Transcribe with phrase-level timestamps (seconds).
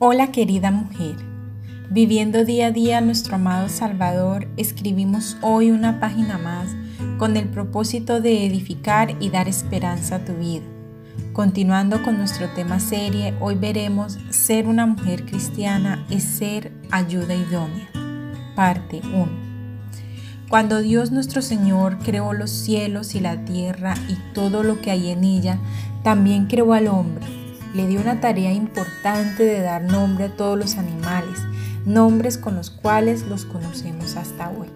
[0.00, 1.16] Hola querida mujer,
[1.90, 6.68] viviendo día a día nuestro amado Salvador, escribimos hoy una página más
[7.18, 10.62] con el propósito de edificar y dar esperanza a tu vida.
[11.32, 17.88] Continuando con nuestro tema serie, hoy veremos Ser una mujer cristiana es ser ayuda idónea.
[18.54, 19.26] Parte 1.
[20.48, 25.10] Cuando Dios nuestro Señor creó los cielos y la tierra y todo lo que hay
[25.10, 25.58] en ella,
[26.04, 27.37] también creó al hombre
[27.74, 31.40] le dio una tarea importante de dar nombre a todos los animales,
[31.84, 34.68] nombres con los cuales los conocemos hasta hoy.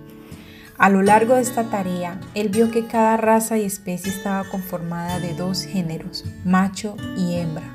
[0.79, 5.21] A lo largo de esta tarea, él vio que cada raza y especie estaba conformada
[5.21, 7.73] de dos géneros, macho y hembra.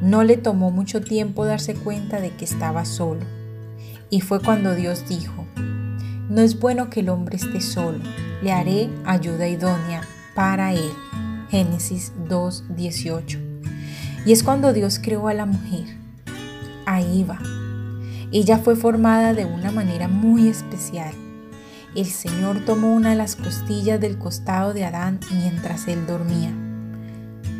[0.00, 3.26] No le tomó mucho tiempo darse cuenta de que estaba solo.
[4.10, 5.44] Y fue cuando Dios dijo,
[6.28, 7.98] no es bueno que el hombre esté solo,
[8.42, 10.02] le haré ayuda idónea
[10.34, 10.92] para él.
[11.50, 13.49] Génesis 2.18.
[14.24, 15.84] Y es cuando Dios creó a la mujer.
[16.86, 17.38] Ahí va.
[18.32, 21.12] Ella fue formada de una manera muy especial.
[21.94, 26.52] El Señor tomó una de las costillas del costado de Adán mientras él dormía.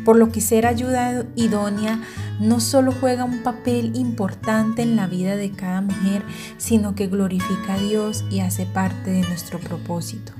[0.05, 1.99] Por lo que ser ayuda idónea
[2.39, 6.23] no solo juega un papel importante en la vida de cada mujer,
[6.57, 10.31] sino que glorifica a Dios y hace parte de nuestro propósito.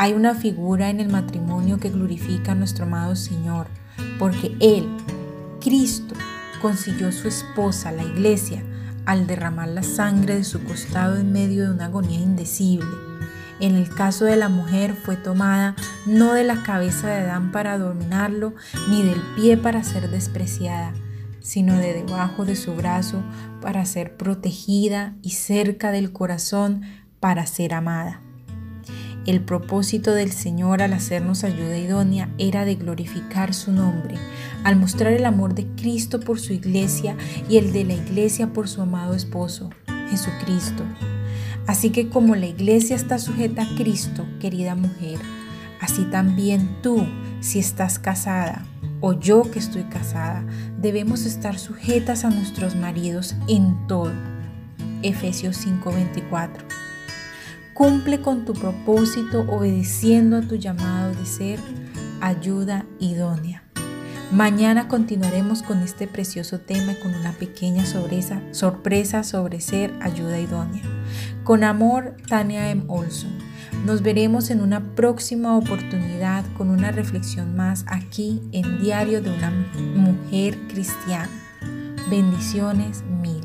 [0.00, 3.66] Hay una figura en el matrimonio que glorifica a nuestro amado Señor,
[4.20, 4.88] porque Él,
[5.60, 6.14] Cristo,
[6.62, 8.62] consiguió su esposa, la iglesia,
[9.06, 12.86] al derramar la sangre de su costado en medio de una agonía indecible.
[13.58, 15.74] En el caso de la mujer fue tomada
[16.06, 18.54] no de la cabeza de Adán para dominarlo,
[18.90, 20.92] ni del pie para ser despreciada,
[21.40, 23.24] sino de debajo de su brazo
[23.60, 26.82] para ser protegida y cerca del corazón
[27.18, 28.22] para ser amada.
[29.28, 34.14] El propósito del Señor al hacernos ayuda idónea era de glorificar su nombre,
[34.64, 37.14] al mostrar el amor de Cristo por su iglesia
[37.46, 39.68] y el de la iglesia por su amado esposo,
[40.08, 40.82] Jesucristo.
[41.66, 45.18] Así que como la iglesia está sujeta a Cristo, querida mujer,
[45.78, 47.06] así también tú,
[47.40, 48.64] si estás casada,
[49.02, 50.42] o yo que estoy casada,
[50.80, 54.14] debemos estar sujetas a nuestros maridos en todo.
[55.02, 56.87] Efesios 5:24.
[57.78, 61.60] Cumple con tu propósito obedeciendo a tu llamado de ser
[62.20, 63.62] ayuda idónea.
[64.32, 70.40] Mañana continuaremos con este precioso tema y con una pequeña sorpresa, sorpresa sobre ser ayuda
[70.40, 70.82] idónea.
[71.44, 72.82] Con amor, Tania M.
[72.88, 73.38] Olson.
[73.86, 79.52] Nos veremos en una próxima oportunidad con una reflexión más aquí en Diario de una
[79.94, 81.30] Mujer Cristiana.
[82.10, 83.37] Bendiciones mías.